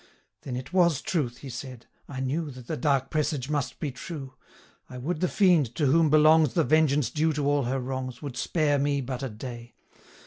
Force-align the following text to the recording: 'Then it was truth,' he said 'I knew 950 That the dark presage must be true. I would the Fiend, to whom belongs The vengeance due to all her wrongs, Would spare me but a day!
'Then 0.41 0.55
it 0.55 0.73
was 0.73 0.99
truth,' 0.99 1.37
he 1.41 1.49
said 1.51 1.85
'I 2.09 2.21
knew 2.21 2.37
950 2.45 2.57
That 2.59 2.67
the 2.67 2.81
dark 2.81 3.09
presage 3.11 3.51
must 3.51 3.79
be 3.79 3.91
true. 3.91 4.33
I 4.89 4.97
would 4.97 5.19
the 5.19 5.27
Fiend, 5.27 5.75
to 5.75 5.85
whom 5.85 6.09
belongs 6.09 6.55
The 6.55 6.63
vengeance 6.63 7.11
due 7.11 7.33
to 7.33 7.45
all 7.45 7.65
her 7.65 7.79
wrongs, 7.79 8.19
Would 8.19 8.35
spare 8.35 8.79
me 8.79 9.01
but 9.01 9.21
a 9.21 9.29
day! 9.29 9.75